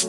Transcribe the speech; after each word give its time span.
Hey, 0.00 0.08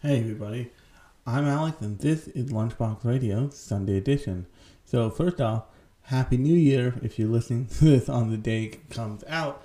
Hey 0.00 0.20
everybody, 0.20 0.70
I'm 1.26 1.44
Alex 1.44 1.80
and 1.80 1.98
this 1.98 2.28
is 2.28 2.52
Lunchbox 2.52 3.04
Radio 3.04 3.50
Sunday 3.50 3.96
edition. 3.96 4.46
So 4.84 5.10
first 5.10 5.40
off, 5.40 5.64
Happy 6.02 6.36
New 6.36 6.54
Year 6.54 6.94
if 7.02 7.18
you're 7.18 7.26
listening 7.26 7.66
to 7.78 7.84
this 7.84 8.08
on 8.08 8.30
the 8.30 8.36
day 8.36 8.66
it 8.66 8.90
comes 8.90 9.24
out. 9.26 9.60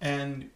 And 0.00 0.50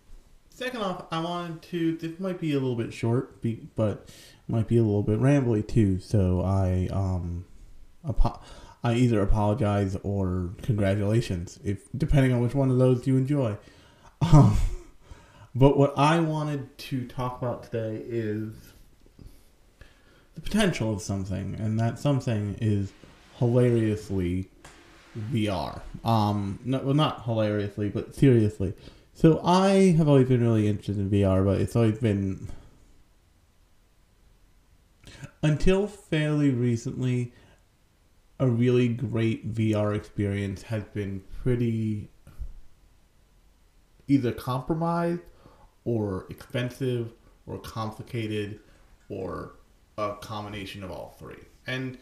second 0.48 0.80
off, 0.82 1.06
I 1.10 1.18
wanted 1.18 1.60
to, 1.62 1.96
this 1.96 2.20
might 2.20 2.38
be 2.38 2.52
a 2.52 2.60
little 2.60 2.76
bit 2.76 2.92
short, 2.92 3.44
but 3.74 4.08
might 4.46 4.68
be 4.68 4.76
a 4.76 4.84
little 4.84 5.02
bit 5.02 5.18
rambly 5.18 5.66
too, 5.66 5.98
so 5.98 6.42
I, 6.42 6.88
um, 6.92 7.46
apo- 8.08 8.38
I 8.84 8.94
either 8.94 9.20
apologize 9.20 9.96
or 10.04 10.50
congratulations, 10.62 11.58
if 11.64 11.88
depending 11.98 12.32
on 12.32 12.40
which 12.40 12.54
one 12.54 12.70
of 12.70 12.78
those 12.78 13.08
you 13.08 13.16
enjoy. 13.16 13.56
Um, 14.32 14.56
but 15.54 15.76
what 15.76 15.96
I 15.98 16.20
wanted 16.20 16.78
to 16.78 17.06
talk 17.06 17.42
about 17.42 17.64
today 17.64 18.02
is 18.06 18.65
the 20.36 20.40
potential 20.42 20.92
of 20.92 21.02
something, 21.02 21.56
and 21.58 21.80
that 21.80 21.98
something 21.98 22.56
is 22.60 22.92
hilariously 23.38 24.48
VR. 25.32 25.80
Um, 26.04 26.60
no, 26.64 26.78
well, 26.78 26.94
not 26.94 27.24
hilariously, 27.24 27.88
but 27.88 28.14
seriously. 28.14 28.74
So 29.14 29.40
I 29.42 29.92
have 29.92 30.08
always 30.08 30.28
been 30.28 30.42
really 30.42 30.68
interested 30.68 30.98
in 30.98 31.10
VR, 31.10 31.44
but 31.44 31.60
it's 31.60 31.74
always 31.74 31.98
been 31.98 32.48
until 35.42 35.86
fairly 35.88 36.50
recently. 36.50 37.32
A 38.38 38.46
really 38.46 38.88
great 38.88 39.54
VR 39.54 39.96
experience 39.96 40.60
has 40.64 40.84
been 40.84 41.22
pretty 41.42 42.10
either 44.06 44.30
compromised 44.30 45.22
or 45.86 46.26
expensive 46.28 47.14
or 47.46 47.58
complicated 47.58 48.60
or 49.08 49.54
a 49.98 50.14
combination 50.20 50.82
of 50.82 50.90
all 50.90 51.16
three. 51.18 51.44
And 51.66 51.98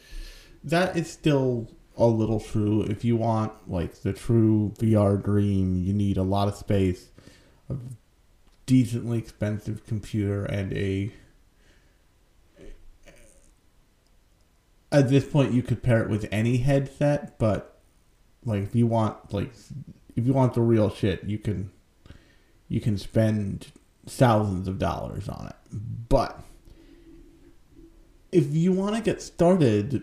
that 0.63 0.97
is 0.97 1.11
still 1.11 1.71
a 1.97 2.07
little 2.07 2.41
true. 2.41 2.83
If 2.83 3.05
you 3.05 3.17
want 3.17 3.53
like 3.71 4.03
the 4.03 4.13
true 4.13 4.75
VR 4.79 5.23
dream, 5.23 5.77
you 5.77 5.93
need 5.93 6.17
a 6.17 6.23
lot 6.23 6.49
of 6.49 6.57
space, 6.57 7.11
a 7.69 7.77
decently 8.67 9.19
expensive 9.19 9.87
computer, 9.87 10.45
and 10.45 10.73
a. 10.73 11.13
At 14.91 15.09
this 15.09 15.25
point, 15.25 15.53
you 15.53 15.63
could 15.63 15.83
pair 15.83 16.03
it 16.03 16.09
with 16.09 16.29
any 16.31 16.59
headset, 16.59 17.39
but 17.39 17.81
like 18.45 18.63
if 18.63 18.75
you 18.75 18.87
want 18.87 19.33
like 19.33 19.53
if 20.17 20.27
you 20.27 20.33
want 20.33 20.55
the 20.55 20.63
real 20.63 20.91
shit, 20.91 21.25
you 21.25 21.39
can 21.39 21.71
you 22.69 22.81
can 22.81 22.99
spend 22.99 23.73
thousands 24.07 24.69
of 24.69 24.79
dollars 24.79 25.29
on 25.29 25.47
it. 25.47 25.57
But 26.09 26.41
if 28.35 28.53
you 28.53 28.73
want 28.73 28.97
to 28.97 29.01
get 29.01 29.23
started, 29.23 30.03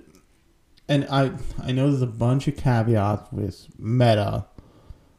and 0.88 1.06
I 1.12 1.34
I 1.62 1.74
know 1.74 1.90
there's 1.90 2.02
a 2.02 2.08
bunch 2.08 2.48
of 2.48 2.56
caveats 2.56 3.32
with 3.32 3.68
Meta, 3.78 4.46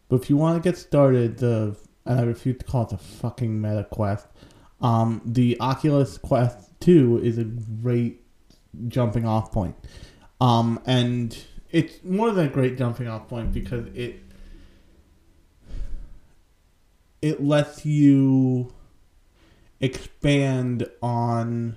but 0.08 0.22
if 0.22 0.30
you 0.30 0.38
want 0.38 0.62
to 0.62 0.66
get 0.66 0.78
started, 0.78 1.36
the 1.36 1.76
and 2.06 2.18
I 2.18 2.22
refuse 2.22 2.58
to 2.58 2.64
call 2.64 2.84
it 2.84 2.88
the 2.88 2.96
fucking 2.98 3.60
Meta 3.60 3.86
Quest, 3.90 4.26
um, 4.80 5.20
the 5.26 5.58
Oculus 5.60 6.16
Quest 6.16 6.70
Two 6.80 7.20
is 7.22 7.36
a 7.36 7.44
great 7.44 8.24
jumping 8.88 9.26
off 9.26 9.52
point, 9.52 9.76
um, 10.40 10.80
and 10.86 11.36
it's 11.70 12.02
more 12.02 12.30
than 12.30 12.46
a 12.46 12.50
great 12.50 12.78
jumping 12.78 13.08
off 13.08 13.28
point 13.28 13.52
because 13.52 13.86
it 13.94 14.20
it 17.20 17.44
lets 17.44 17.84
you 17.84 18.72
expand 19.80 20.88
on 21.02 21.76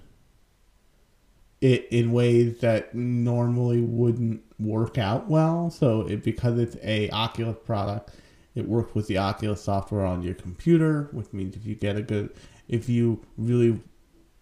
it 1.65 1.87
in 1.89 2.11
ways 2.11 2.59
that 2.59 2.93
normally 2.93 3.81
wouldn't 3.81 4.39
work 4.59 4.99
out 4.99 5.27
well. 5.27 5.71
So 5.71 6.01
it 6.01 6.23
because 6.23 6.59
it's 6.59 6.77
a 6.83 7.09
Oculus 7.09 7.57
product, 7.65 8.11
it 8.53 8.67
works 8.67 8.93
with 8.93 9.07
the 9.07 9.17
Oculus 9.17 9.63
software 9.63 10.05
on 10.05 10.21
your 10.21 10.35
computer, 10.35 11.09
which 11.11 11.33
means 11.33 11.55
if 11.55 11.65
you 11.65 11.73
get 11.73 11.95
a 11.95 12.03
good 12.03 12.29
if 12.67 12.87
you 12.87 13.19
really 13.37 13.81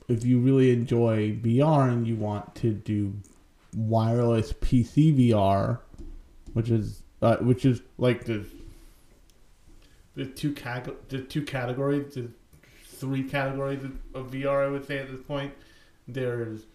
if 0.10 0.26
you 0.26 0.40
really 0.40 0.72
enjoy 0.72 1.32
VR 1.42 1.90
and 1.90 2.06
you 2.06 2.18
want 2.18 2.56
to 2.56 2.74
do 2.74 3.14
wireless 3.74 4.52
PC 4.52 5.18
VR, 5.18 5.80
which 6.52 6.70
is 6.70 7.04
uh, 7.22 7.38
which 7.38 7.64
is 7.64 7.82
like 7.98 8.26
the 8.26 8.46
the 10.16 10.26
two 10.26 10.52
cag- 10.52 11.08
the 11.08 11.22
two 11.22 11.44
categories, 11.44 12.16
the 12.16 12.30
three 12.86 13.24
categories 13.24 13.82
of 14.14 14.32
VR. 14.32 14.66
I 14.66 14.68
would 14.68 14.86
say 14.86 14.98
at 14.98 15.10
this 15.10 15.22
point, 15.22 15.54
there's 16.06 16.66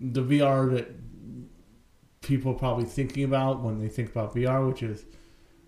the 0.00 0.22
VR 0.22 0.70
that 0.74 0.90
people 2.20 2.52
are 2.52 2.56
probably 2.58 2.84
thinking 2.84 3.24
about 3.24 3.62
when 3.62 3.78
they 3.78 3.88
think 3.88 4.10
about 4.10 4.34
VR, 4.34 4.66
which 4.66 4.82
is 4.82 5.04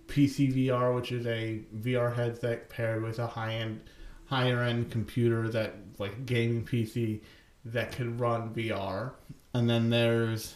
PC 0.07 0.53
VR, 0.55 0.95
which 0.95 1.13
is 1.13 1.27
a 1.27 1.61
VR 1.77 2.15
headset 2.15 2.69
paired 2.69 3.03
with 3.03 3.19
a 3.19 3.27
high 3.27 3.55
end, 3.55 3.81
higher 4.27 4.63
end 4.63 4.91
computer 4.91 5.49
that 5.51 5.75
like 5.99 6.27
gaming 6.27 6.65
PC 6.65 7.21
that 7.67 7.93
can 7.93 8.17
run 8.19 8.53
VR, 8.55 9.13
and 9.55 9.69
then 9.69 9.91
there's 9.91 10.55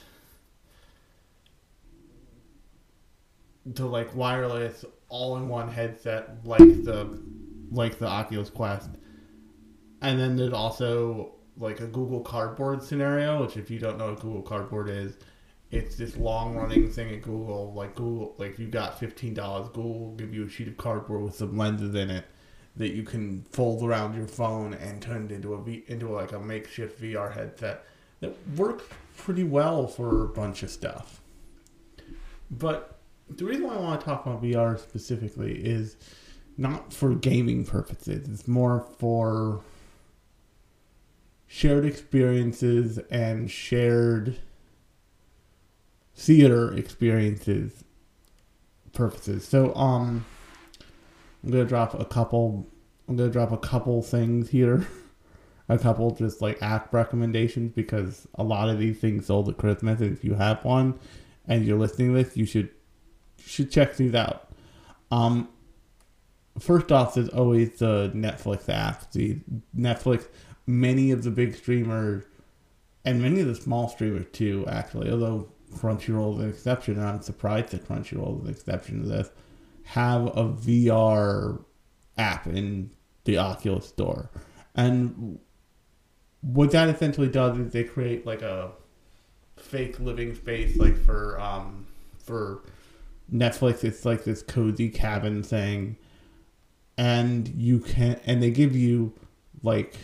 the 3.65 3.87
like 3.87 4.15
wireless 4.15 4.84
all 5.09 5.37
in 5.37 5.49
one 5.49 5.69
headset 5.69 6.44
like 6.44 6.59
the 6.59 7.22
like 7.71 7.99
the 7.99 8.06
Oculus 8.06 8.50
Quest, 8.50 8.91
and 10.00 10.19
then 10.19 10.37
there's 10.37 10.53
also 10.53 11.34
like 11.59 11.81
a 11.81 11.87
Google 11.87 12.21
Cardboard 12.21 12.83
scenario, 12.83 13.43
which 13.43 13.57
if 13.57 13.71
you 13.71 13.79
don't 13.79 13.99
know 13.99 14.11
what 14.11 14.21
Google 14.21 14.43
Cardboard 14.43 14.89
is, 14.89 15.17
it's 15.71 15.97
this 15.97 16.17
long 16.17 16.55
running 16.55 16.91
thing 16.91 17.15
at 17.15 17.23
Google. 17.23 17.73
Like 17.75 17.95
Google, 17.95 18.35
like 18.39 18.53
if 18.53 18.59
you 18.59 18.69
got 18.69 18.99
fifteen 18.99 19.35
dollars, 19.35 19.69
Google 19.69 19.99
will 19.99 20.17
give 20.17 20.35
you 20.35 20.45
a 20.45 20.49
sheet 20.49 20.69
of 20.69 20.77
cardboard 20.77 21.23
with 21.23 21.35
some 21.35 21.57
lenses 21.57 21.95
in 21.95 22.11
it 22.11 22.25
that 22.77 22.93
you 22.93 23.03
can 23.03 23.43
fold 23.53 23.83
around 23.83 24.17
your 24.17 24.27
phone 24.27 24.75
and 24.75 25.03
turn 25.03 25.27
it 25.27 25.33
into 25.33 25.55
a 25.55 25.63
v, 25.63 25.85
into 25.89 26.09
like 26.09 26.33
a 26.33 26.41
makeshift 26.41 27.01
VR 27.01 27.33
headset 27.33 27.84
that 28.21 28.34
works 28.57 28.84
pretty 29.17 29.45
well 29.45 29.87
for 29.87 30.25
a 30.25 30.29
bunch 30.29 30.63
of 30.63 30.71
stuff. 30.71 31.21
But 32.51 32.99
the 33.29 33.45
reason 33.45 33.67
why 33.67 33.75
I 33.75 33.81
want 33.81 34.01
to 34.01 34.07
talk 34.07 34.27
about 34.27 34.43
VR 34.43 34.79
specifically 34.79 35.53
is 35.53 35.97
not 36.57 36.93
for 36.93 37.15
gaming 37.15 37.65
purposes. 37.65 38.29
It's 38.29 38.49
more 38.49 38.87
for 38.99 39.61
shared 41.53 41.85
experiences 41.85 42.99
and 43.11 43.51
shared 43.51 44.39
theater 46.17 46.73
experiences 46.73 47.84
purposes. 48.95 49.47
So 49.47 49.75
um 49.75 50.25
I'm 51.45 51.51
gonna 51.51 51.66
drop 51.66 51.93
a 51.93 52.07
couple 52.07 52.66
I'm 53.07 53.16
gonna 53.16 53.28
drop 53.31 53.53
a 53.53 53.59
couple 53.59 54.01
things 54.01 54.49
here. 54.49 54.87
a 55.69 55.77
couple 55.78 56.10
just 56.13 56.41
like 56.41 56.60
app 56.63 56.93
recommendations 56.95 57.72
because 57.72 58.27
a 58.37 58.43
lot 58.43 58.71
of 58.71 58.78
these 58.78 58.98
things 58.98 59.27
sold 59.27 59.51
at 59.51 59.59
Christmas 59.59 60.01
and 60.01 60.10
if 60.10 60.25
you 60.25 60.33
have 60.33 60.65
one 60.65 60.98
and 61.47 61.66
you're 61.66 61.78
listening 61.78 62.15
to 62.15 62.25
this 62.25 62.34
you 62.34 62.47
should 62.47 62.71
should 63.45 63.71
check 63.71 63.95
these 63.97 64.15
out. 64.15 64.51
Um 65.10 65.51
first 66.59 66.91
off 66.91 67.13
there's 67.13 67.28
always 67.28 67.78
the 67.78 68.10
Netflix 68.15 68.71
app. 68.71 69.13
The 69.13 69.39
Netflix 69.77 70.28
many 70.66 71.10
of 71.10 71.22
the 71.24 71.30
big 71.30 71.54
streamers 71.54 72.24
and 73.04 73.20
many 73.20 73.41
of 73.41 73.47
the 73.47 73.54
small 73.54 73.88
streamers 73.88 74.26
too, 74.32 74.64
actually, 74.68 75.10
although 75.10 75.48
Crunchyroll 75.74 76.38
is 76.38 76.44
an 76.44 76.50
exception, 76.50 76.98
and 76.98 77.09
I'm 77.09 77.22
surprised 77.22 77.70
that 77.70 77.86
Crunchyroll 77.86 78.38
is 78.38 78.44
an 78.44 78.50
exception 78.50 79.03
to 79.03 79.09
this, 79.09 79.30
have 79.84 80.26
a 80.26 80.44
VR 80.44 81.64
app 82.16 82.47
in 82.47 82.91
the 83.24 83.38
Oculus 83.38 83.88
store. 83.88 84.30
And 84.74 85.38
what 86.41 86.70
that 86.72 86.88
essentially 86.88 87.28
does 87.28 87.59
is 87.59 87.72
they 87.72 87.84
create 87.84 88.26
like 88.26 88.42
a 88.42 88.70
fake 89.56 89.98
living 90.00 90.34
space 90.34 90.76
like 90.76 90.98
for 90.98 91.41
um, 91.41 91.86
for 92.18 92.62
Netflix, 93.32 93.84
it's 93.84 94.04
like 94.04 94.24
this 94.24 94.42
cozy 94.42 94.88
cabin 94.88 95.42
thing, 95.42 95.97
and 96.97 97.48
you 97.48 97.80
can 97.80 98.20
and 98.26 98.42
they 98.42 98.50
give 98.50 98.76
you 98.76 99.12
like 99.62 99.97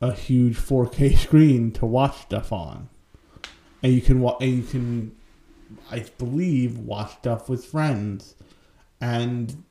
a 0.00 0.12
huge 0.12 0.56
4K 0.56 1.16
screen 1.24 1.72
to 1.72 1.86
watch 1.86 2.22
stuff 2.22 2.52
on, 2.52 2.88
and 3.82 3.92
you 3.92 4.00
can 4.00 4.22
and 4.22 4.56
you 4.56 4.62
can, 4.62 5.16
I 5.90 6.04
believe, 6.18 6.78
watch 6.78 7.18
stuff 7.18 7.48
with 7.48 7.64
friends, 7.64 8.34
and 9.00 9.64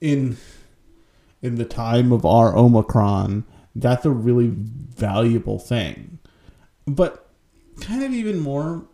in 0.00 0.36
in 1.42 1.56
the 1.56 1.64
time 1.64 2.12
of 2.12 2.24
our 2.24 2.56
Omicron, 2.56 3.44
that's 3.74 4.06
a 4.06 4.10
really 4.10 4.50
valuable 4.50 5.58
thing. 5.58 6.18
But 6.86 7.28
kind 7.80 8.02
of 8.02 8.12
even 8.12 8.38
more 8.38 8.86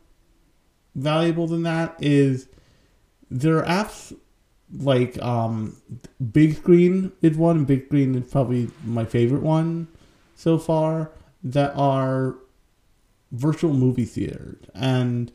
valuable 0.95 1.47
than 1.47 1.63
that 1.63 1.97
is 2.01 2.49
there 3.31 3.59
are 3.59 3.67
apps 3.67 4.17
like 4.79 5.21
um, 5.23 5.77
Big 6.33 6.57
Screen 6.57 7.13
is 7.23 7.37
one. 7.37 7.65
Big 7.65 7.87
Screen 7.87 8.15
is 8.15 8.31
probably 8.31 8.71
my 8.85 9.05
favorite 9.05 9.43
one 9.43 9.89
so 10.35 10.59
far 10.59 11.11
that 11.43 11.73
are 11.75 12.37
virtual 13.33 13.73
movie 13.73 14.05
theaters 14.05 14.59
and 14.75 15.31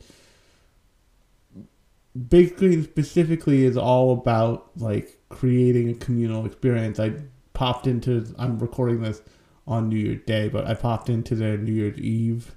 Big 2.28 2.54
Screen 2.56 2.82
specifically 2.82 3.64
is 3.64 3.76
all 3.76 4.12
about 4.12 4.70
like 4.76 5.18
creating 5.28 5.90
a 5.90 5.94
communal 5.94 6.46
experience. 6.46 6.98
I 6.98 7.12
popped 7.52 7.86
into 7.86 8.34
I'm 8.38 8.58
recording 8.58 9.02
this 9.02 9.20
on 9.66 9.88
New 9.88 9.96
Year's 9.96 10.24
Day, 10.24 10.48
but 10.48 10.66
I 10.66 10.74
popped 10.74 11.10
into 11.10 11.34
their 11.34 11.58
New 11.58 11.72
Year's 11.72 11.98
Eve 11.98 12.56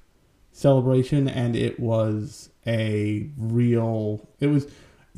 celebration 0.51 1.27
and 1.27 1.55
it 1.55 1.79
was 1.79 2.49
a 2.65 3.29
real 3.37 4.27
it 4.39 4.47
was 4.47 4.67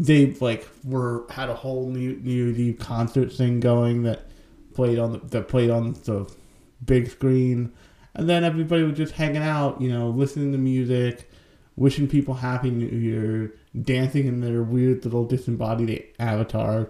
they 0.01 0.33
like 0.42 0.68
were 0.83 1.25
had 1.30 1.50
a 1.50 1.53
whole 1.53 1.89
New, 1.89 2.15
New 2.18 2.50
Eve 2.50 2.80
concert 2.80 3.31
thing 3.31 3.59
going 3.59 4.03
that 4.03 4.27
played 4.74 4.98
on 4.98 5.13
the, 5.13 5.19
that 5.19 5.48
played 5.48 5.69
on 5.69 5.94
the 6.06 6.31
big 6.83 7.09
screen 7.09 7.71
and 8.13 8.30
then 8.30 8.44
everybody 8.44 8.83
was 8.83 8.98
just 8.98 9.13
hanging 9.13 9.42
out, 9.42 9.80
you 9.80 9.89
know, 9.89 10.09
listening 10.09 10.51
to 10.51 10.57
music, 10.57 11.30
wishing 11.75 12.07
people 12.07 12.33
happy 12.33 12.69
new 12.69 12.88
year, 12.88 13.53
dancing 13.80 14.27
in 14.27 14.42
their 14.42 14.63
weird 14.63 15.06
little 15.06 15.25
disembodied 15.25 16.04
avatar, 16.19 16.89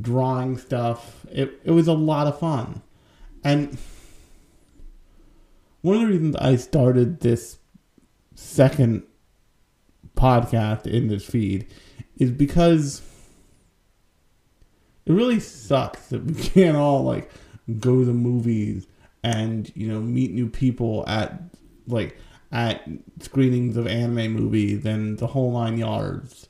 drawing 0.00 0.56
stuff. 0.56 1.26
It 1.30 1.60
it 1.64 1.72
was 1.72 1.88
a 1.88 1.92
lot 1.92 2.26
of 2.26 2.38
fun. 2.38 2.82
And 3.42 3.76
one 5.82 5.96
of 5.96 6.02
the 6.02 6.06
reasons 6.06 6.36
I 6.36 6.56
started 6.56 7.20
this 7.20 7.58
second 8.34 9.02
podcast 10.16 10.86
in 10.86 11.08
this 11.08 11.26
feed 11.26 11.66
is 12.16 12.30
because 12.30 13.02
it 15.06 15.12
really 15.12 15.40
sucks 15.40 16.08
that 16.08 16.24
we 16.24 16.34
can't 16.42 16.76
all 16.76 17.02
like 17.02 17.30
go 17.80 18.00
to 18.00 18.04
the 18.04 18.12
movies 18.12 18.86
and 19.22 19.72
you 19.74 19.88
know 19.88 20.00
meet 20.00 20.32
new 20.32 20.48
people 20.48 21.04
at 21.06 21.40
like 21.86 22.16
at 22.52 22.86
screenings 23.20 23.76
of 23.76 23.86
anime 23.86 24.32
movies 24.32 24.84
and 24.84 25.18
the 25.18 25.28
whole 25.28 25.52
nine 25.52 25.76
yards. 25.78 26.48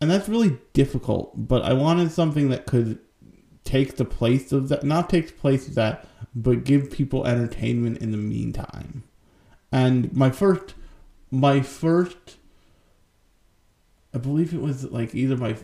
And 0.00 0.10
that's 0.10 0.28
really 0.28 0.58
difficult 0.74 1.48
but 1.48 1.62
i 1.62 1.72
wanted 1.72 2.12
something 2.12 2.50
that 2.50 2.66
could 2.66 2.98
take 3.64 3.96
the 3.96 4.04
place 4.04 4.52
of 4.52 4.68
that 4.68 4.84
not 4.84 5.08
take 5.08 5.28
the 5.28 5.32
place 5.32 5.66
of 5.66 5.74
that 5.74 6.06
but 6.36 6.64
give 6.64 6.90
people 6.90 7.26
entertainment 7.26 7.98
in 7.98 8.10
the 8.10 8.18
meantime. 8.18 9.02
And 9.72 10.14
my 10.14 10.30
first 10.30 10.74
my 11.30 11.60
first 11.62 12.36
i 14.16 14.18
believe 14.18 14.52
it 14.52 14.60
was 14.60 14.84
like 14.84 15.14
either 15.14 15.36
my 15.36 15.56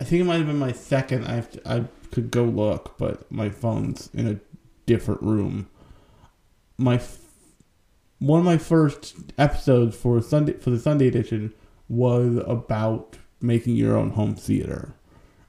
i 0.00 0.04
think 0.04 0.20
it 0.20 0.24
might 0.24 0.38
have 0.38 0.46
been 0.46 0.58
my 0.58 0.72
second 0.72 1.24
i 1.26 1.40
to, 1.40 1.68
i 1.68 1.84
could 2.10 2.30
go 2.30 2.44
look 2.44 2.98
but 2.98 3.30
my 3.32 3.48
phone's 3.48 4.10
in 4.12 4.26
a 4.26 4.38
different 4.86 5.22
room 5.22 5.68
my 6.76 7.00
one 8.18 8.40
of 8.40 8.44
my 8.44 8.58
first 8.58 9.14
episodes 9.38 9.96
for 9.96 10.20
sunday 10.20 10.52
for 10.54 10.70
the 10.70 10.78
sunday 10.78 11.06
edition 11.06 11.52
was 11.88 12.36
about 12.46 13.16
making 13.40 13.76
your 13.76 13.96
own 13.96 14.10
home 14.10 14.34
theater 14.34 14.94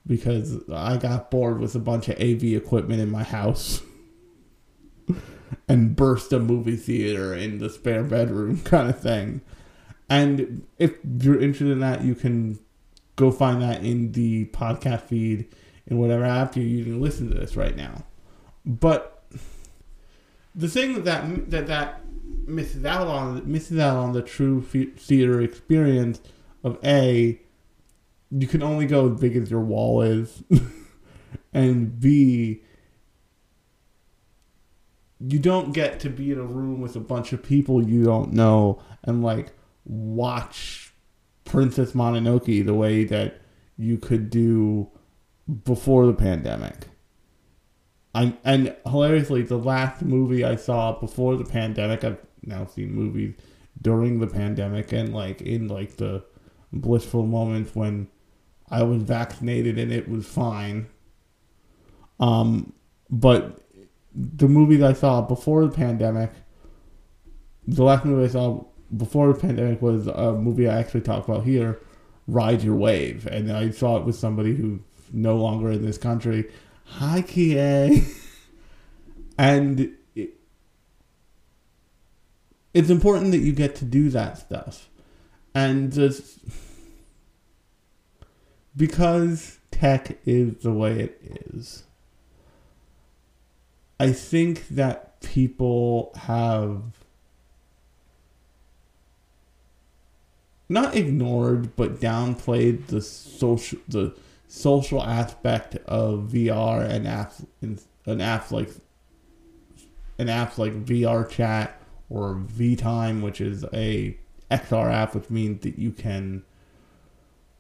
because 0.06 0.60
i 0.72 0.96
got 0.98 1.32
bored 1.32 1.60
with 1.60 1.76
a 1.76 1.80
bunch 1.80 2.08
of 2.08 2.16
av 2.16 2.44
equipment 2.44 3.02
in 3.02 3.10
my 3.10 3.24
house 3.24 3.82
and 5.68 5.96
burst 5.96 6.34
a 6.34 6.40
movie 6.40 6.76
theater 6.76 7.34
in 7.34 7.60
the 7.60 7.70
spare 7.70 8.04
bedroom 8.04 8.62
kind 8.64 8.90
of 8.90 9.00
thing. 9.00 9.42
And 10.14 10.62
if 10.78 10.94
you're 11.22 11.42
interested 11.42 11.72
in 11.72 11.80
that, 11.80 12.04
you 12.04 12.14
can 12.14 12.60
go 13.16 13.32
find 13.32 13.64
that 13.64 13.84
in 13.84 14.12
the 14.12 14.46
podcast 14.46 15.02
feed 15.02 15.48
in 15.88 15.98
whatever 15.98 16.24
app 16.24 16.56
you're 16.56 16.64
using 16.66 16.94
to 16.94 17.00
listen 17.00 17.30
to 17.32 17.34
this 17.34 17.56
right 17.56 17.76
now. 17.76 18.06
But 18.64 19.24
the 20.54 20.68
thing 20.68 21.04
that 21.06 21.50
that 21.50 21.66
that 21.66 22.02
misses 22.46 22.86
out 22.86 23.08
on 23.08 23.52
misses 23.52 23.80
out 23.80 23.98
on 23.98 24.14
the 24.14 24.22
true 24.22 24.62
theater 24.62 25.42
experience 25.42 26.22
of 26.64 26.78
a 26.84 27.42
you 28.30 28.46
can 28.46 28.62
only 28.62 28.86
go 28.86 29.12
as 29.12 29.20
big 29.20 29.36
as 29.36 29.50
your 29.50 29.62
wall 29.62 30.04
is, 30.04 30.44
and 31.54 32.00
b 32.00 32.62
you 35.20 35.40
don't 35.40 35.74
get 35.74 36.00
to 36.02 36.10
be 36.10 36.32
in 36.32 36.38
a 36.38 36.46
room 36.46 36.82
with 36.82 36.96
a 36.96 37.00
bunch 37.00 37.34
of 37.34 37.42
people 37.42 37.82
you 37.82 38.04
don't 38.04 38.32
know 38.32 38.80
and 39.04 39.24
like 39.24 39.54
watch 39.86 40.94
Princess 41.46 41.92
Mononoke 41.92 42.66
the 42.66 42.74
way 42.74 43.04
that 43.04 43.42
you 43.78 43.98
could 43.98 44.30
do 44.30 44.90
before 45.64 46.06
the 46.06 46.14
pandemic. 46.14 46.88
I 48.16 48.38
and 48.44 48.76
hilariously, 48.86 49.42
the 49.42 49.58
last 49.58 50.02
movie 50.04 50.44
I 50.44 50.56
saw 50.56 51.00
before 51.00 51.36
the 51.36 51.46
pandemic, 51.46 52.04
I've 52.04 52.20
now 52.44 52.66
seen 52.66 52.94
movies 52.94 53.36
during 53.82 54.20
the 54.20 54.28
pandemic 54.28 54.92
and 54.92 55.14
like 55.14 55.42
in 55.42 55.68
like 55.68 55.98
the 55.98 56.24
blissful 56.72 57.26
moments 57.26 57.76
when 57.76 58.08
I 58.70 58.84
was 58.84 59.04
vaccinated 59.04 59.78
and 59.78 59.92
it 59.92 60.08
was 60.08 60.26
fine. 60.26 60.88
Um, 62.20 62.74
but 63.10 63.60
the 64.16 64.48
movies 64.48 64.82
I 64.82 64.94
saw 64.94 65.22
before 65.22 65.66
the 65.66 65.76
pandemic, 65.76 66.32
the 67.68 67.84
last 67.84 68.06
movie 68.06 68.26
I 68.26 68.30
saw 68.30 68.66
before 68.96 69.32
the 69.32 69.40
pandemic 69.40 69.82
was 69.82 70.08
a 70.08 70.34
movie 70.34 70.68
I 70.68 70.80
actually 70.80 71.02
talked 71.02 71.28
about 71.28 71.44
here, 71.44 71.80
Ride 72.28 72.64
Your 72.64 72.76
Wave, 72.76 73.28
and 73.28 73.52
I 73.52 73.72
saw 73.72 73.98
it 73.98 74.06
with 74.06 74.16
somebody 74.16 74.56
who's 74.56 74.80
no 75.12 75.36
longer 75.36 75.72
in 75.72 75.86
this 75.86 75.98
country. 75.98 76.50
Hi, 76.86 77.22
Kie. 77.22 78.06
and 79.38 79.96
it, 80.16 80.34
it's 82.74 82.90
important 82.90 83.32
that 83.32 83.40
you 83.40 83.54
get 83.54 83.76
to 83.76 83.86
do 83.86 84.10
that 84.10 84.38
stuff, 84.38 84.90
and 85.54 85.92
just 85.92 86.40
because 88.76 89.60
tech 89.72 90.18
is 90.26 90.64
the 90.64 90.72
way 90.72 91.00
it 91.00 91.20
is 91.22 91.84
I 94.04 94.12
think 94.12 94.68
that 94.70 95.22
people 95.22 96.12
have 96.16 97.03
not 100.74 100.96
ignored 100.96 101.76
but 101.76 102.00
downplayed 102.00 102.88
the 102.88 103.02
social 103.02 103.80
the 103.88 104.16
social 104.48 105.02
aspect 105.02 105.76
of 105.88 106.30
VR 106.32 106.88
and 106.88 107.06
apps 107.06 107.46
an 107.62 107.80
apps 108.20 108.52
like 108.52 108.70
an 110.20 110.30
app 110.30 110.58
like 110.58 110.86
VR 110.86 111.28
chat 111.28 111.80
or 112.10 112.36
VTime, 112.36 113.22
which 113.22 113.42
is 113.42 113.66
a 113.74 114.18
XR 114.52 114.94
app, 114.94 115.16
which 115.16 115.30
means 115.30 115.62
that 115.64 115.80
you 115.80 115.92
can 115.92 116.44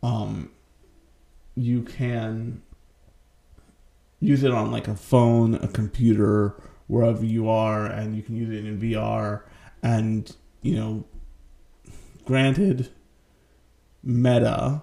um 0.03 0.51
you 1.55 1.82
can 1.82 2.62
use 4.20 4.43
it 4.43 4.51
on 4.51 4.72
like 4.72 4.88
a 4.88 4.96
phone, 4.96 5.55
a 5.55 5.67
computer, 5.67 6.55
wherever 6.88 7.25
you 7.25 7.50
are, 7.50 7.86
and 7.86 8.15
you 8.15 8.22
can 8.22 8.36
use 8.36 8.50
it 8.50 8.65
in 8.65 8.79
VR. 8.79 9.41
And, 9.82 10.34
you 10.62 10.75
know, 10.75 11.03
granted, 12.25 12.89
Meta 14.03 14.81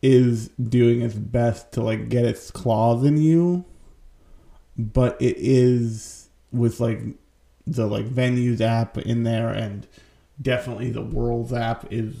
is 0.00 0.48
doing 0.48 1.02
its 1.02 1.14
best 1.14 1.72
to 1.72 1.82
like 1.82 2.08
get 2.08 2.24
its 2.24 2.50
claws 2.50 3.04
in 3.04 3.16
you, 3.16 3.64
but 4.76 5.20
it 5.20 5.36
is 5.38 6.28
with 6.52 6.80
like 6.80 7.00
the 7.66 7.86
like 7.86 8.06
venues 8.06 8.60
app 8.60 8.98
in 8.98 9.22
there 9.22 9.48
and 9.48 9.86
definitely 10.40 10.90
the 10.90 11.02
worlds 11.02 11.52
app 11.52 11.90
is 11.92 12.14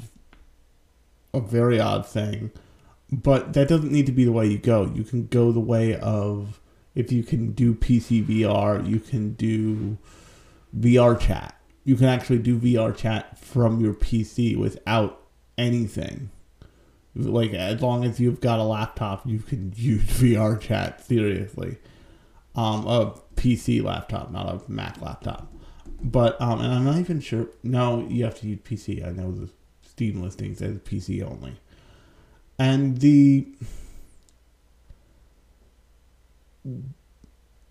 a 1.34 1.40
very 1.40 1.80
odd 1.80 2.06
thing 2.06 2.52
but 3.12 3.52
that 3.52 3.68
doesn't 3.68 3.92
need 3.92 4.06
to 4.06 4.12
be 4.12 4.24
the 4.24 4.32
way 4.32 4.46
you 4.46 4.56
go. 4.56 4.90
You 4.94 5.04
can 5.04 5.26
go 5.26 5.52
the 5.52 5.60
way 5.60 5.96
of 5.96 6.60
if 6.94 7.12
you 7.12 7.22
can 7.22 7.52
do 7.52 7.74
PC 7.74 8.24
VR, 8.24 8.88
you 8.88 8.98
can 8.98 9.34
do 9.34 9.98
VR 10.76 11.20
chat. 11.20 11.54
you 11.84 11.96
can 11.96 12.06
actually 12.06 12.38
do 12.38 12.58
VR 12.58 12.96
chat 12.96 13.36
from 13.36 13.80
your 13.80 13.92
PC 13.92 14.56
without 14.56 15.20
anything. 15.62 16.30
Like 17.14 17.52
as 17.52 17.80
long 17.82 18.04
as 18.04 18.18
you've 18.18 18.40
got 18.40 18.58
a 18.58 18.64
laptop, 18.64 19.26
you 19.26 19.38
can 19.38 19.72
use 19.76 20.02
VR 20.20 20.60
chat 20.60 21.04
seriously. 21.04 21.78
Um, 22.54 22.86
a 22.86 23.14
PC 23.36 23.82
laptop, 23.82 24.30
not 24.30 24.48
a 24.48 24.70
Mac 24.70 25.00
laptop. 25.00 25.52
But 26.02 26.40
um, 26.40 26.60
and 26.60 26.72
I'm 26.72 26.84
not 26.84 26.98
even 26.98 27.20
sure. 27.20 27.46
No, 27.62 28.06
you 28.08 28.24
have 28.24 28.38
to 28.40 28.48
use 28.48 28.60
PC. 28.60 29.06
I 29.06 29.10
know 29.10 29.30
the 29.32 29.48
Steam 29.82 30.22
listing 30.22 30.54
says 30.54 30.78
PC 30.78 31.22
only. 31.22 31.56
And 32.58 32.98
the 32.98 33.46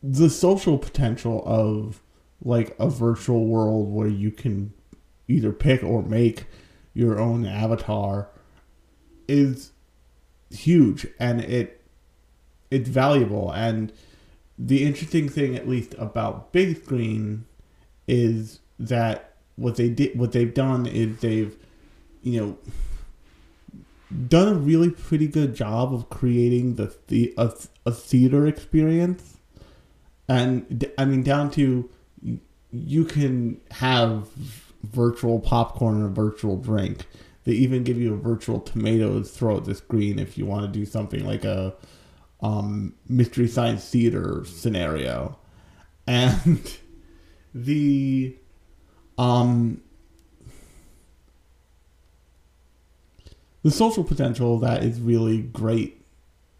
the 0.03 0.29
social 0.29 0.77
potential 0.77 1.43
of 1.45 2.01
like 2.43 2.75
a 2.79 2.89
virtual 2.89 3.45
world 3.45 3.91
where 3.91 4.07
you 4.07 4.31
can 4.31 4.73
either 5.27 5.51
pick 5.51 5.83
or 5.83 6.01
make 6.01 6.45
your 6.93 7.19
own 7.19 7.45
avatar 7.45 8.29
is 9.27 9.71
huge 10.49 11.07
and 11.19 11.41
it 11.41 11.81
it's 12.69 12.89
valuable. 12.89 13.51
And 13.51 13.91
the 14.57 14.83
interesting 14.85 15.27
thing 15.27 15.55
at 15.55 15.67
least 15.67 15.93
about 15.97 16.53
big 16.53 16.83
screen 16.83 17.45
is 18.07 18.59
that 18.79 19.35
what 19.55 19.75
they 19.75 19.89
did 19.89 20.17
what 20.17 20.31
they've 20.31 20.53
done 20.53 20.85
is 20.85 21.19
they've 21.19 21.55
you 22.23 22.39
know 22.39 22.57
done 24.27 24.47
a 24.47 24.53
really 24.53 24.89
pretty 24.89 25.27
good 25.27 25.55
job 25.55 25.93
of 25.93 26.09
creating 26.09 26.75
the, 26.75 26.95
the 27.07 27.33
a, 27.37 27.51
a 27.85 27.91
theater 27.91 28.47
experience. 28.47 29.37
And 30.27 30.85
i 30.97 31.05
mean 31.05 31.23
down 31.23 31.51
to 31.51 31.89
you 32.71 33.03
can 33.05 33.59
have 33.71 34.27
virtual 34.83 35.39
popcorn 35.39 35.95
and 35.97 36.05
a 36.05 36.09
virtual 36.09 36.57
drink. 36.57 37.05
They 37.43 37.53
even 37.53 37.83
give 37.83 37.97
you 37.97 38.13
a 38.13 38.17
virtual 38.17 38.59
tomato 38.59 39.19
to 39.19 39.25
throw 39.25 39.57
at 39.57 39.65
the 39.65 39.75
screen 39.75 40.19
if 40.19 40.37
you 40.37 40.45
want 40.45 40.71
to 40.71 40.79
do 40.79 40.85
something 40.85 41.25
like 41.25 41.43
a 41.43 41.73
um, 42.41 42.93
mystery 43.07 43.47
science 43.47 43.89
theater 43.89 44.43
scenario. 44.45 45.37
And 46.07 46.77
the 47.53 48.37
um 49.17 49.81
the 53.63 53.71
social 53.71 54.03
potential 54.03 54.57
that 54.59 54.83
is 54.83 54.99
really 54.99 55.41
great. 55.41 56.03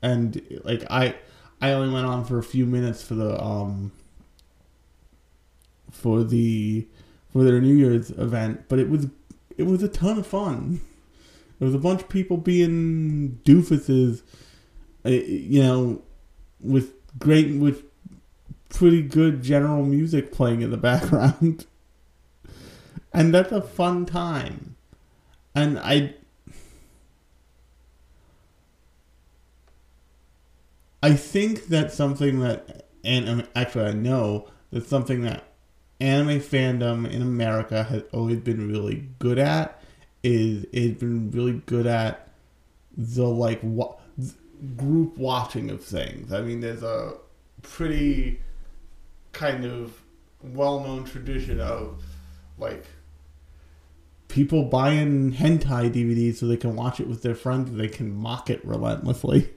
And 0.02 0.42
like 0.64 0.84
i 0.90 1.16
i 1.62 1.72
only 1.72 1.94
went 1.94 2.08
on 2.08 2.26
for 2.26 2.38
a 2.38 2.44
few 2.44 2.66
minutes 2.66 3.04
for 3.04 3.16
the 3.16 3.42
um 3.42 3.92
for 5.92 6.24
the 6.24 6.88
for 7.32 7.44
their 7.44 7.62
new 7.62 7.74
year's 7.74 8.12
event 8.12 8.66
but 8.68 8.80
it 8.80 8.90
was 8.90 9.08
it 9.58 9.64
was 9.64 9.84
a 9.84 9.88
ton 9.88 10.18
of 10.18 10.26
fun. 10.26 10.82
There 11.60 11.68
was 11.68 11.76
a 11.76 11.80
bunch 11.80 12.02
of 12.02 12.10
people 12.10 12.38
being 12.38 13.40
doofuses 13.44 14.24
uh, 15.06 15.10
you 15.10 15.62
know 15.62 16.02
with 16.60 16.94
great 17.20 17.60
with 17.60 17.84
pretty 18.70 19.02
good 19.02 19.44
general 19.44 19.86
music 19.86 20.32
playing 20.32 20.62
in 20.62 20.72
the 20.72 20.78
background. 20.90 21.66
And 23.14 23.34
that's 23.34 23.52
a 23.52 23.62
fun 23.62 24.06
time. 24.06 24.76
And 25.54 25.78
i 25.80 26.16
I 31.04 31.16
think 31.16 31.66
that's 31.66 31.96
something 31.96 32.40
that, 32.42 32.86
and 33.04 33.48
actually, 33.56 33.86
I 33.86 33.94
know 33.94 34.48
that's 34.72 34.88
something 34.88 35.22
that 35.22 35.51
anime 36.02 36.40
fandom 36.40 37.10
in 37.10 37.22
America 37.22 37.84
has 37.84 38.04
always 38.12 38.40
been 38.40 38.68
really 38.68 39.08
good 39.20 39.40
at. 39.40 39.82
Is 40.24 40.66
it's 40.72 41.00
been 41.00 41.32
really 41.32 41.62
good 41.66 41.88
at 41.88 42.28
the 42.96 43.28
like 43.28 43.60
wa- 43.64 43.96
group 44.78 45.18
watching 45.18 45.70
of 45.70 45.84
things. 45.84 46.32
I 46.32 46.42
mean, 46.42 46.62
there's 46.62 46.84
a 46.84 47.14
pretty 47.62 48.40
kind 49.32 49.66
of 49.66 50.00
well-known 50.44 51.06
tradition 51.06 51.60
of 51.60 52.04
like 52.58 52.86
people 54.28 54.64
buying 54.64 55.34
hentai 55.34 55.92
DVDs 55.92 56.36
so 56.36 56.48
they 56.48 56.58
can 56.58 56.76
watch 56.76 57.00
it 57.00 57.08
with 57.08 57.22
their 57.22 57.36
friends 57.36 57.70
and 57.70 57.80
they 57.80 57.88
can 57.88 58.14
mock 58.14 58.50
it 58.50 58.64
relentlessly. 58.66 59.50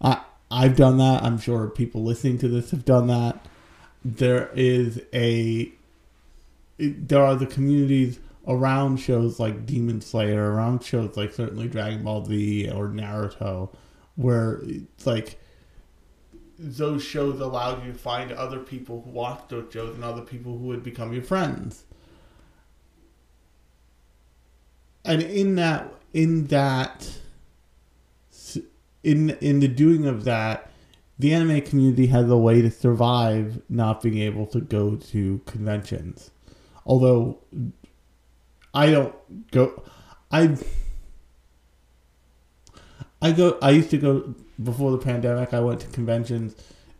I 0.00 0.22
I've 0.50 0.76
done 0.76 0.98
that. 0.98 1.22
I'm 1.22 1.38
sure 1.38 1.68
people 1.68 2.02
listening 2.02 2.38
to 2.38 2.48
this 2.48 2.70
have 2.70 2.84
done 2.84 3.06
that. 3.08 3.44
There 4.04 4.50
is 4.54 5.00
a 5.12 5.72
there 6.78 7.24
are 7.24 7.34
the 7.34 7.46
communities 7.46 8.20
around 8.46 8.98
shows 8.98 9.38
like 9.38 9.66
Demon 9.66 10.00
Slayer, 10.00 10.52
around 10.52 10.82
shows 10.82 11.16
like 11.16 11.32
certainly 11.32 11.68
Dragon 11.68 12.04
Ball 12.04 12.24
Z 12.24 12.70
or 12.70 12.88
Naruto, 12.88 13.70
where 14.16 14.60
it's 14.64 15.06
like 15.06 15.38
those 16.58 17.04
shows 17.04 17.40
allow 17.40 17.82
you 17.82 17.92
to 17.92 17.98
find 17.98 18.32
other 18.32 18.58
people 18.58 19.02
who 19.02 19.10
watch 19.10 19.42
those 19.48 19.72
shows 19.72 19.94
and 19.94 20.02
other 20.02 20.22
people 20.22 20.58
who 20.58 20.66
would 20.66 20.82
become 20.82 21.12
your 21.12 21.22
friends. 21.22 21.84
And 25.04 25.22
in 25.22 25.54
that 25.56 25.92
in 26.12 26.46
that 26.48 27.18
in 29.04 29.30
in 29.40 29.60
the 29.60 29.68
doing 29.68 30.06
of 30.06 30.24
that, 30.24 30.67
the 31.18 31.34
anime 31.34 31.60
community 31.62 32.06
has 32.06 32.30
a 32.30 32.36
way 32.36 32.62
to 32.62 32.70
survive 32.70 33.60
not 33.68 34.02
being 34.02 34.18
able 34.18 34.46
to 34.46 34.60
go 34.60 34.96
to 34.96 35.40
conventions. 35.46 36.30
Although 36.86 37.38
I 38.72 38.90
don't 38.90 39.50
go 39.50 39.82
I 40.30 40.56
I 43.20 43.32
go 43.32 43.58
I 43.60 43.70
used 43.70 43.90
to 43.90 43.98
go 43.98 44.34
before 44.62 44.92
the 44.92 44.98
pandemic 44.98 45.52
I 45.52 45.60
went 45.60 45.80
to 45.80 45.86
conventions 45.88 46.54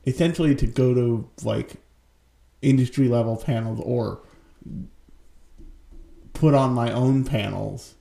essentially 0.07 0.55
to 0.57 0.67
go 0.67 0.95
to 0.95 1.29
like 1.45 1.75
industry 2.61 3.09
level 3.09 3.37
panels 3.37 3.81
or 3.85 4.21
put 6.33 6.55
on 6.55 6.73
my 6.73 6.93
own 6.93 7.25
panels 7.25 7.95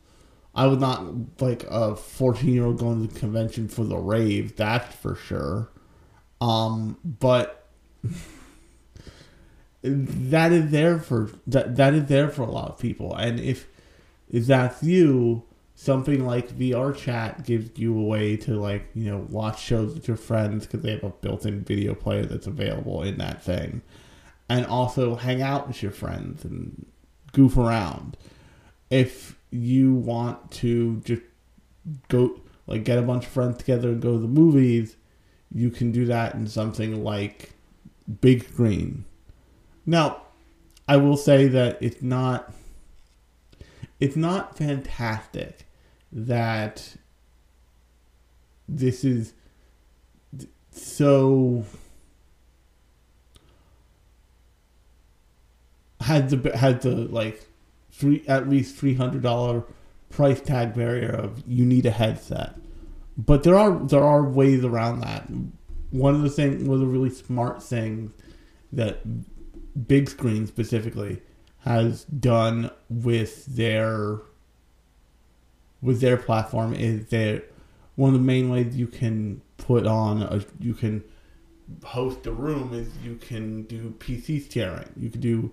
I 0.58 0.66
was 0.66 0.80
not 0.80 1.06
like 1.40 1.66
a 1.70 1.96
14 1.96 2.52
year 2.52 2.66
old 2.66 2.80
going 2.80 3.08
to 3.08 3.14
the 3.14 3.20
convention 3.20 3.68
for 3.68 3.84
the 3.84 3.98
rave, 3.98 4.56
that's 4.56 4.96
for 4.96 5.14
sure. 5.14 5.70
Um, 6.40 6.98
but 7.04 7.68
that 9.84 10.52
is 10.52 10.72
there 10.72 11.00
for 11.00 11.32
that 11.48 11.76
that 11.76 11.94
is 11.94 12.06
there 12.06 12.30
for 12.30 12.44
a 12.44 12.52
lot 12.52 12.70
of 12.70 12.80
people, 12.80 13.16
and 13.16 13.40
if 13.40 13.68
if 14.30 14.46
that's 14.46 14.84
you, 14.84 15.44
something 15.76 16.26
like 16.26 16.50
VR 16.50 16.96
chat 16.96 17.46
gives 17.46 17.78
you 17.80 17.98
a 17.98 18.04
way 18.04 18.36
to 18.38 18.60
like 18.60 18.88
you 18.94 19.10
know 19.10 19.26
watch 19.30 19.62
shows 19.62 19.94
with 19.94 20.08
your 20.08 20.18
friends 20.18 20.66
because 20.66 20.82
they 20.82 20.92
have 20.92 21.04
a 21.04 21.10
built-in 21.10 21.62
video 21.62 21.94
player 21.94 22.26
that's 22.26 22.48
available 22.48 23.04
in 23.04 23.18
that 23.18 23.42
thing, 23.44 23.82
and 24.50 24.66
also 24.66 25.16
hang 25.16 25.42
out 25.42 25.68
with 25.68 25.82
your 25.82 25.92
friends 25.92 26.44
and 26.44 26.86
goof 27.32 27.58
around. 27.58 28.18
If 28.90 29.38
you 29.52 29.94
want 29.94 30.52
to 30.52 30.98
just 31.02 31.22
go 32.10 32.42
like 32.66 32.84
get 32.84 33.00
a 33.00 33.04
bunch 33.04 33.26
of 33.26 33.32
friends 33.32 33.58
together 33.58 33.90
and 33.90 34.02
go 34.02 34.14
to 34.14 34.20
the 34.20 34.28
movies, 34.28 34.96
you 35.52 35.70
can 35.70 35.92
do 35.92 36.06
that 36.06 36.36
in 36.36 36.48
something 36.48 37.04
like 37.04 37.52
big 38.22 38.48
screen. 38.48 39.06
Now, 39.86 40.22
I 40.88 40.98
will 40.98 41.18
say 41.18 41.48
that 41.48 41.78
it's 41.82 42.02
not 42.02 42.54
it's 44.00 44.16
not 44.16 44.58
fantastic 44.58 45.66
that 46.12 46.96
this 48.68 49.04
is 49.04 49.34
so 50.72 51.66
had 56.02 56.30
the 56.30 56.58
had 56.58 56.82
the 56.82 56.92
like 56.92 57.48
three 57.92 58.24
at 58.28 58.50
least 58.50 58.76
three 58.76 58.94
hundred 58.94 59.24
dollar 59.24 59.64
price 60.10 60.40
tag 60.40 60.74
barrier 60.74 61.10
of 61.10 61.44
you 61.48 61.66
need 61.66 61.86
a 61.86 61.92
headset. 61.92 62.56
But 63.18 63.44
there 63.44 63.58
are 63.58 63.80
there 63.80 64.04
are 64.04 64.24
ways 64.24 64.64
around 64.64 65.02
that. 65.02 65.28
One 65.92 66.16
of 66.16 66.22
the 66.22 66.30
things, 66.30 66.64
one 66.64 66.76
of 66.76 66.82
the 66.82 66.88
really 66.88 67.10
smart 67.10 67.64
things 67.64 68.12
that 68.72 69.00
big 69.88 70.10
screen 70.10 70.46
specifically 70.48 71.22
has 71.60 72.04
done 72.06 72.70
with 72.90 73.46
their 73.46 74.20
with 75.82 76.02
their 76.02 76.18
platform 76.18 76.74
is 76.74 77.08
that 77.08 77.46
one 77.96 78.14
of 78.14 78.20
the 78.20 78.26
main 78.26 78.50
ways 78.50 78.76
you 78.76 78.88
can 78.88 79.42
put 79.58 79.88
on 79.88 80.22
a 80.22 80.44
you 80.60 80.74
can 80.74 81.04
host 81.84 82.26
a 82.28 82.32
room 82.32 82.74
is 82.74 82.88
you 83.04 83.16
can 83.16 83.64
do 83.64 83.96
PC 84.00 84.52
sharing. 84.52 84.90
You 84.96 85.10
can 85.10 85.22
do 85.22 85.52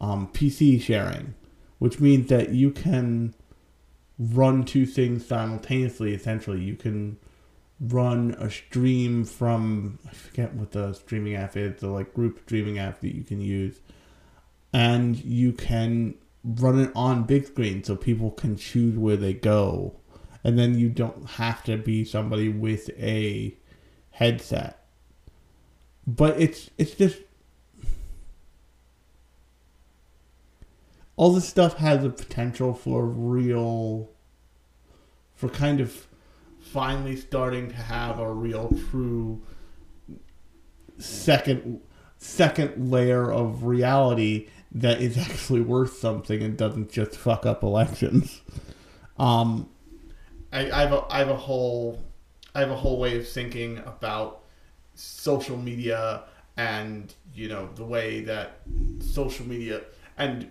um, 0.00 0.28
PC 0.32 0.82
sharing 0.82 1.34
which 1.84 2.00
means 2.00 2.28
that 2.28 2.50
you 2.50 2.70
can 2.70 3.34
run 4.18 4.64
two 4.64 4.86
things 4.86 5.26
simultaneously. 5.26 6.14
Essentially, 6.14 6.60
you 6.60 6.76
can 6.76 7.16
run 7.80 8.36
a 8.38 8.50
stream 8.50 9.24
from 9.24 9.98
I 10.08 10.12
forget 10.12 10.54
what 10.54 10.72
the 10.72 10.92
streaming 10.92 11.34
app 11.34 11.56
is, 11.56 11.80
the 11.80 11.88
like 11.88 12.14
group 12.14 12.40
streaming 12.44 12.78
app 12.78 13.00
that 13.00 13.14
you 13.14 13.24
can 13.24 13.40
use, 13.40 13.80
and 14.72 15.22
you 15.24 15.52
can 15.52 16.14
run 16.44 16.78
it 16.78 16.92
on 16.94 17.24
big 17.24 17.46
screen 17.46 17.82
so 17.82 17.96
people 17.96 18.30
can 18.30 18.56
choose 18.56 18.96
where 18.96 19.16
they 19.16 19.32
go. 19.32 19.96
And 20.42 20.58
then 20.58 20.78
you 20.78 20.90
don't 20.90 21.26
have 21.30 21.64
to 21.64 21.78
be 21.78 22.04
somebody 22.04 22.50
with 22.50 22.90
a 22.98 23.56
headset. 24.10 24.84
But 26.06 26.38
it's 26.38 26.70
it's 26.76 26.94
just 26.94 27.18
all 31.16 31.32
this 31.32 31.48
stuff 31.48 31.76
has 31.78 32.02
the 32.02 32.10
potential 32.10 32.74
for 32.74 33.06
real 33.06 34.10
for 35.34 35.48
kind 35.48 35.80
of 35.80 36.06
finally 36.60 37.16
starting 37.16 37.68
to 37.68 37.76
have 37.76 38.18
a 38.18 38.32
real 38.32 38.76
true 38.90 39.40
second 40.98 41.80
second 42.18 42.90
layer 42.90 43.30
of 43.30 43.64
reality 43.64 44.48
that 44.72 45.00
is 45.00 45.16
actually 45.30 45.60
worth 45.60 45.98
something 45.98 46.42
and 46.42 46.56
doesn't 46.56 46.90
just 46.90 47.16
fuck 47.16 47.46
up 47.46 47.62
elections. 47.62 48.42
Um, 49.18 49.68
I, 50.52 50.70
I 50.70 50.80
have 50.80 50.92
a 50.92 51.04
I 51.10 51.18
have 51.18 51.30
a 51.30 51.36
whole 51.36 52.02
I 52.54 52.60
have 52.60 52.70
a 52.70 52.76
whole 52.76 52.98
way 52.98 53.18
of 53.18 53.28
thinking 53.28 53.78
about 53.78 54.42
social 54.94 55.56
media 55.56 56.22
and 56.56 57.12
you 57.34 57.48
know 57.48 57.68
the 57.74 57.84
way 57.84 58.20
that 58.22 58.60
social 59.00 59.46
media 59.46 59.82
and 60.16 60.50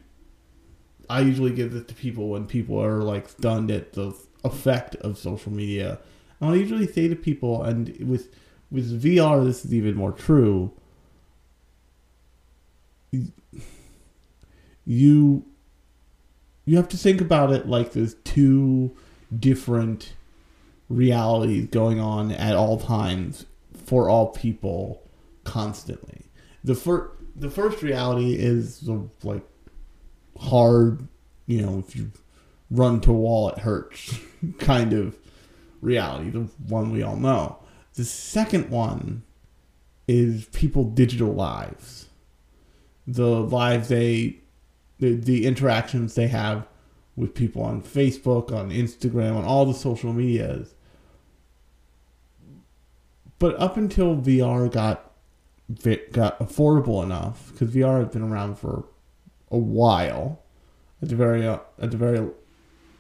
I 1.10 1.22
usually 1.22 1.52
give 1.52 1.74
this 1.74 1.86
to 1.86 1.94
people 1.94 2.30
when 2.30 2.46
people 2.46 2.82
are 2.82 3.02
like 3.02 3.30
stunned 3.30 3.72
at 3.72 3.94
the 3.94 4.16
effect 4.44 4.96
of 4.96 5.18
social 5.18 5.52
media. 5.52 6.00
And 6.40 6.52
I 6.52 6.56
usually 6.56 6.88
say 6.88 7.08
to 7.08 7.16
people, 7.16 7.64
and 7.64 7.96
with 8.00 8.34
with 8.72 9.02
VR, 9.02 9.46
this 9.46 9.64
is 9.66 9.74
even 9.74 9.96
more 9.96 10.12
true. 10.12 10.72
You 14.86 15.46
you 16.66 16.78
have 16.78 16.90
to 16.90 16.98
think 16.98 17.22
about 17.22 17.52
it 17.52 17.68
like 17.68 17.92
there's 17.92 18.16
two 18.24 18.96
different 19.38 20.14
realities 20.90 21.68
going 21.68 22.00
on 22.00 22.32
at 22.32 22.56
all 22.56 22.80
times 22.80 23.46
for 23.86 24.10
all 24.10 24.28
people 24.28 25.04
constantly. 25.44 26.26
The 26.64 26.76
first 26.76 27.12
the 27.36 27.50
first 27.50 27.82
reality 27.82 28.36
is 28.36 28.82
the 28.82 29.08
like 29.24 29.44
hard, 30.40 31.08
you 31.46 31.62
know, 31.62 31.80
if 31.80 31.96
you 31.96 32.12
run 32.70 33.02
to 33.02 33.12
a 33.12 33.14
wall, 33.14 33.50
it 33.50 33.60
hurts 33.60 34.20
kind 34.60 34.94
of 34.94 35.18
reality, 35.82 36.30
the 36.30 36.50
one 36.68 36.92
we 36.92 37.04
all 37.04 37.16
know. 37.16 37.60
The 37.96 38.06
second 38.06 38.70
one 38.70 39.24
is 40.08 40.46
people 40.46 40.84
digital 40.84 41.34
lives. 41.34 42.08
The 43.06 43.28
lives 43.28 43.90
they, 43.90 44.40
the, 45.00 45.16
the 45.16 45.46
interactions 45.46 46.16
they 46.16 46.28
have 46.28 46.68
with 47.16 47.36
people 47.36 47.62
on 47.62 47.82
Facebook, 47.82 48.52
on 48.52 48.72
Instagram, 48.72 49.36
on 49.36 49.44
all 49.44 49.66
the 49.66 49.74
social 49.74 50.14
medias. 50.14 50.74
But 53.40 53.60
up 53.60 53.78
until 53.78 54.16
VR 54.16 54.72
got 54.72 55.12
got 56.12 56.40
affordable 56.40 57.04
enough, 57.04 57.52
because 57.52 57.74
VR 57.74 58.04
has 58.04 58.10
been 58.10 58.22
around 58.22 58.58
for 58.58 58.86
a 59.54 59.58
while, 59.58 60.42
at 61.02 61.10
the 61.10 61.16
very 61.16 61.48
uh, 61.48 61.60
at 61.80 61.92
the 61.92 61.98
very 61.98 62.28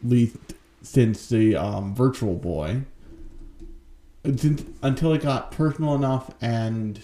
least 0.03 0.37
since 0.81 1.27
the 1.27 1.55
um, 1.55 1.95
Virtual 1.95 2.35
Boy, 2.35 2.83
since, 4.23 4.63
until 4.81 5.13
it 5.13 5.23
got 5.23 5.51
personal 5.51 5.95
enough 5.95 6.31
and 6.39 7.01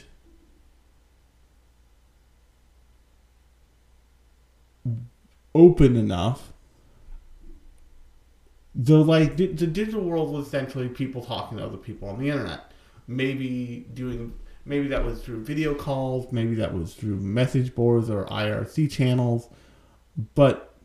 open 5.56 5.96
enough. 5.96 6.53
The 8.75 9.03
like 9.03 9.36
the 9.36 9.48
digital 9.48 10.01
world 10.01 10.32
was 10.32 10.48
essentially 10.48 10.88
people 10.88 11.24
talking 11.24 11.58
to 11.58 11.65
other 11.65 11.78
people 11.78 12.08
on 12.08 12.19
the 12.19 12.30
internet. 12.30 12.71
Maybe 13.08 13.88
doing 13.93 14.34
maybe 14.69 14.88
that 14.88 15.03
was 15.03 15.19
through 15.21 15.43
video 15.43 15.73
calls, 15.73 16.32
maybe 16.32 16.53
that 16.55 16.73
was 16.73 16.93
through 16.93 17.17
message 17.17 17.73
boards 17.73 18.08
or 18.08 18.25
IRC 18.25 18.89
channels, 18.91 19.49
but 20.36 20.75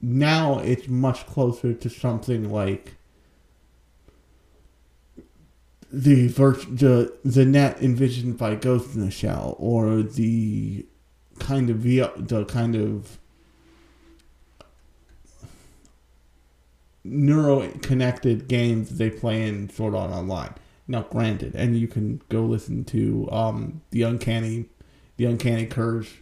now 0.00 0.60
it's 0.60 0.86
much 0.86 1.26
closer 1.26 1.74
to 1.74 1.90
something 1.90 2.50
like 2.50 2.94
the 5.92 6.28
the 6.28 7.12
the 7.24 7.44
net 7.44 7.82
envisioned 7.82 8.38
by 8.38 8.54
Ghost 8.54 8.94
in 8.94 9.00
the 9.00 9.10
Shell 9.10 9.56
or 9.58 10.02
the 10.02 10.86
kind 11.40 11.70
of 11.70 11.78
VR, 11.78 12.28
the 12.28 12.44
kind 12.44 12.76
of 12.76 13.18
neuro 17.02 17.68
connected 17.82 18.46
games 18.46 18.96
they 18.96 19.10
play 19.10 19.46
in 19.48 19.68
Sword 19.68 19.96
Art 19.96 20.12
Online. 20.12 20.54
Now, 20.88 21.02
granted, 21.02 21.54
and 21.54 21.78
you 21.78 21.86
can 21.86 22.20
go 22.28 22.42
listen 22.42 22.84
to 22.86 23.28
um, 23.30 23.82
the 23.90 24.02
Uncanny, 24.02 24.66
the 25.16 25.26
Uncanny 25.26 25.66
Curse 25.66 26.12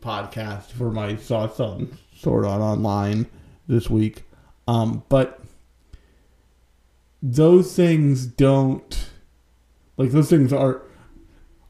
podcast 0.00 0.72
for 0.72 0.90
my 0.90 1.14
thoughts 1.14 1.60
on 1.60 1.96
Sword 2.16 2.44
Art 2.44 2.60
Online 2.60 3.26
this 3.68 3.88
week. 3.88 4.24
Um, 4.66 5.04
but 5.08 5.40
those 7.22 7.74
things 7.74 8.26
don't 8.26 9.10
like 9.96 10.10
those 10.10 10.30
things 10.30 10.52
are 10.52 10.82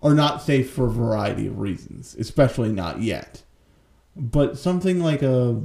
are 0.02 0.14
not 0.14 0.40
safe 0.40 0.70
for 0.70 0.86
a 0.86 0.90
variety 0.90 1.46
of 1.46 1.58
reasons, 1.58 2.16
especially 2.18 2.72
not 2.72 3.02
yet. 3.02 3.42
But 4.16 4.58
something 4.58 5.00
like 5.02 5.22
a 5.22 5.60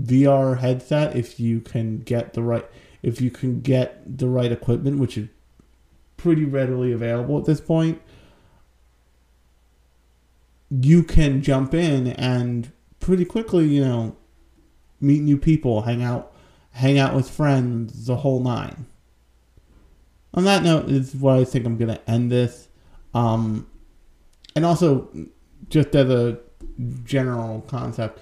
VR 0.00 0.58
headset, 0.58 1.16
if 1.16 1.40
you 1.40 1.60
can 1.60 1.98
get 1.98 2.34
the 2.34 2.42
right 2.42 2.66
if 3.02 3.20
you 3.20 3.30
can 3.30 3.60
get 3.60 4.18
the 4.18 4.28
right 4.28 4.52
equipment, 4.52 4.98
which 4.98 5.18
is 5.18 5.28
pretty 6.22 6.44
readily 6.44 6.92
available 6.92 7.36
at 7.36 7.44
this 7.44 7.60
point, 7.60 8.00
you 10.70 11.02
can 11.02 11.42
jump 11.42 11.74
in 11.74 12.06
and 12.12 12.70
pretty 13.00 13.24
quickly, 13.24 13.66
you 13.66 13.84
know, 13.84 14.16
meet 15.00 15.20
new 15.20 15.36
people, 15.36 15.82
hang 15.82 16.00
out, 16.00 16.32
hang 16.70 16.96
out 16.96 17.12
with 17.12 17.28
friends, 17.28 18.06
the 18.06 18.16
whole 18.16 18.38
nine. 18.38 18.86
On 20.32 20.44
that 20.44 20.62
note, 20.62 20.88
is 20.88 21.14
where 21.16 21.34
I 21.34 21.44
think 21.44 21.66
I'm 21.66 21.76
gonna 21.76 22.00
end 22.06 22.30
this. 22.30 22.68
Um, 23.12 23.66
and 24.54 24.64
also, 24.64 25.08
just 25.68 25.94
as 25.96 26.08
a 26.08 26.38
general 27.02 27.62
concept, 27.62 28.20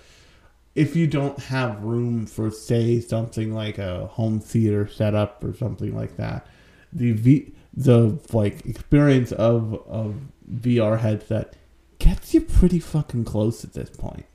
if 0.74 0.96
you 0.96 1.06
don't 1.06 1.38
have 1.38 1.84
room 1.84 2.24
for, 2.24 2.50
say, 2.50 2.98
something 2.98 3.52
like 3.52 3.76
a 3.76 4.06
home 4.06 4.40
theater 4.40 4.88
setup 4.88 5.44
or 5.44 5.54
something 5.54 5.94
like 5.94 6.16
that, 6.16 6.46
the 6.92 7.12
v 7.12 7.52
the 7.72 8.18
like 8.32 8.64
experience 8.66 9.32
of 9.32 9.74
of 9.86 10.16
VR 10.52 10.98
headset 10.98 11.54
gets 11.98 12.34
you 12.34 12.40
pretty 12.40 12.80
fucking 12.80 13.24
close 13.24 13.64
at 13.64 13.74
this 13.74 13.90
point. 13.90 14.26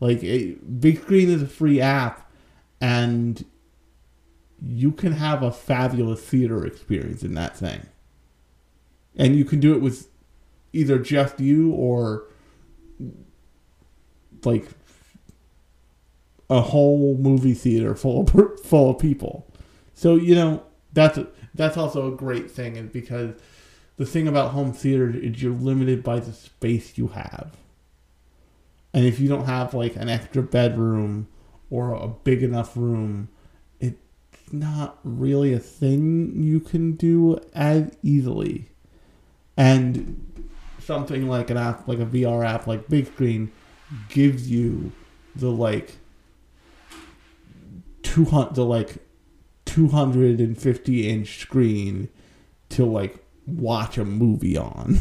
Like 0.00 0.22
it, 0.22 0.80
Big 0.80 1.00
Screen 1.00 1.30
is 1.30 1.42
a 1.42 1.46
free 1.46 1.80
app, 1.80 2.30
and 2.80 3.44
you 4.60 4.92
can 4.92 5.12
have 5.12 5.42
a 5.42 5.50
fabulous 5.50 6.20
theater 6.20 6.66
experience 6.66 7.22
in 7.22 7.34
that 7.34 7.56
thing. 7.56 7.86
And 9.16 9.36
you 9.36 9.44
can 9.44 9.60
do 9.60 9.74
it 9.74 9.80
with 9.80 10.08
either 10.72 10.98
just 10.98 11.40
you 11.40 11.70
or 11.72 12.26
like 14.44 14.66
a 16.50 16.60
whole 16.60 17.16
movie 17.16 17.54
theater 17.54 17.94
full 17.94 18.22
of 18.22 18.60
full 18.64 18.90
of 18.90 18.98
people. 18.98 19.46
So 19.94 20.16
you 20.16 20.34
know 20.34 20.64
that's 20.92 21.18
that's 21.54 21.76
also 21.76 22.12
a 22.12 22.16
great 22.16 22.50
thing, 22.50 22.76
and 22.76 22.92
because 22.92 23.34
the 23.96 24.06
thing 24.06 24.26
about 24.26 24.50
home 24.50 24.72
theater 24.72 25.10
is 25.10 25.42
you're 25.42 25.52
limited 25.52 26.02
by 26.02 26.18
the 26.20 26.32
space 26.32 26.98
you 26.98 27.08
have. 27.08 27.56
And 28.92 29.04
if 29.04 29.18
you 29.18 29.28
don't 29.28 29.46
have 29.46 29.74
like 29.74 29.96
an 29.96 30.08
extra 30.08 30.42
bedroom 30.42 31.28
or 31.70 31.94
a 31.94 32.08
big 32.08 32.42
enough 32.42 32.76
room, 32.76 33.28
it's 33.80 33.96
not 34.52 34.98
really 35.04 35.52
a 35.52 35.58
thing 35.58 36.42
you 36.42 36.60
can 36.60 36.92
do 36.92 37.38
as 37.54 37.96
easily. 38.02 38.68
And 39.56 40.44
something 40.78 41.28
like 41.28 41.50
an 41.50 41.56
app, 41.56 41.86
like 41.88 41.98
a 41.98 42.06
VR 42.06 42.44
app 42.46 42.66
like 42.66 42.88
Big 42.88 43.06
Screen, 43.06 43.52
gives 44.08 44.50
you 44.50 44.92
the 45.36 45.50
like 45.50 45.96
two 48.02 48.24
hundred, 48.24 48.54
the 48.54 48.64
like 48.64 49.03
two 49.74 49.88
hundred 49.88 50.38
and 50.38 50.56
fifty 50.56 51.08
inch 51.08 51.40
screen 51.40 52.08
to 52.68 52.84
like 52.84 53.24
watch 53.44 53.98
a 53.98 54.04
movie 54.04 54.56
on, 54.56 55.00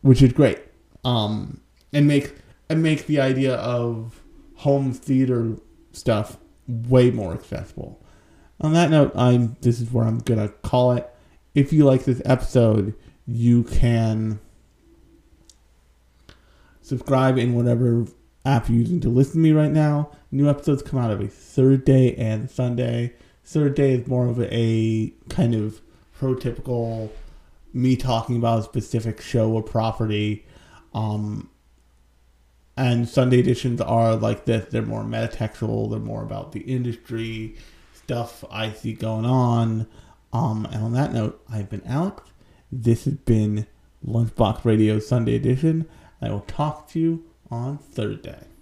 which 0.00 0.22
is 0.22 0.32
great. 0.32 0.60
Um, 1.04 1.60
and 1.92 2.06
make 2.06 2.36
and 2.70 2.84
make 2.84 3.06
the 3.06 3.18
idea 3.18 3.56
of 3.56 4.22
home 4.54 4.92
theater 4.92 5.56
stuff 5.90 6.36
way 6.68 7.10
more 7.10 7.32
accessible. 7.32 8.00
On 8.60 8.72
that 8.74 8.90
note, 8.90 9.10
I'm 9.16 9.56
this 9.60 9.80
is 9.80 9.92
where 9.92 10.06
I'm 10.06 10.20
gonna 10.20 10.50
call 10.62 10.92
it. 10.92 11.12
If 11.52 11.72
you 11.72 11.84
like 11.84 12.04
this 12.04 12.22
episode, 12.24 12.94
you 13.26 13.64
can 13.64 14.38
subscribe 16.80 17.38
in 17.38 17.54
whatever 17.54 18.06
app 18.46 18.68
you're 18.68 18.78
using 18.78 19.00
to 19.00 19.08
listen 19.08 19.34
to 19.34 19.38
me 19.38 19.52
right 19.52 19.70
now. 19.70 20.10
New 20.30 20.48
episodes 20.48 20.82
come 20.82 20.98
out 20.98 21.10
every 21.10 21.28
Thursday 21.28 22.14
and 22.16 22.50
Sunday. 22.50 23.12
Thursday 23.44 23.92
is 23.94 24.06
more 24.06 24.26
of 24.28 24.40
a 24.40 25.12
kind 25.28 25.54
of 25.54 25.80
prototypical 26.18 27.10
me 27.72 27.94
talking 27.94 28.36
about 28.36 28.60
a 28.60 28.62
specific 28.62 29.20
show 29.20 29.52
or 29.52 29.62
property. 29.62 30.46
Um, 30.94 31.50
and 32.76 33.08
Sunday 33.08 33.38
editions 33.38 33.80
are 33.80 34.16
like 34.16 34.46
this. 34.46 34.66
They're 34.70 34.82
more 34.82 35.02
metatextual. 35.02 35.90
They're 35.90 35.98
more 35.98 36.22
about 36.22 36.52
the 36.52 36.60
industry 36.60 37.56
stuff 37.94 38.44
I 38.50 38.72
see 38.72 38.92
going 38.94 39.26
on. 39.26 39.86
Um, 40.32 40.66
and 40.72 40.82
on 40.82 40.92
that 40.92 41.12
note, 41.12 41.42
I've 41.50 41.68
been 41.68 41.84
Alex. 41.86 42.22
This 42.70 43.04
has 43.04 43.14
been 43.14 43.66
Lunchbox 44.06 44.64
Radio 44.64 44.98
Sunday 44.98 45.34
edition. 45.34 45.86
I 46.20 46.30
will 46.30 46.40
talk 46.40 46.88
to 46.90 46.98
you 46.98 47.24
on 47.50 47.78
Thursday. 47.78 48.55